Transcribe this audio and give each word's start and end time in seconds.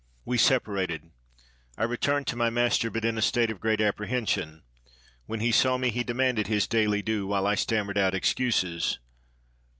"'We 0.25 0.39
separated. 0.39 1.11
I 1.77 1.83
returned 1.83 2.25
to 2.25 2.35
my 2.35 2.49
master, 2.49 2.89
but 2.89 3.05
in 3.05 3.19
a 3.19 3.21
state 3.21 3.51
of 3.51 3.59
great 3.59 3.79
apprehension. 3.79 4.63
When 5.27 5.41
he 5.41 5.51
saw 5.51 5.77
me 5.77 5.91
he 5.91 6.03
de 6.03 6.15
manded 6.15 6.47
his 6.47 6.65
daily 6.65 7.03
due, 7.03 7.27
while 7.27 7.45
I 7.45 7.53
stammered 7.53 7.99
out 7.99 8.15
excuses. 8.15 8.97